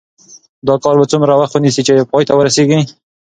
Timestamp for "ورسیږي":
2.35-2.79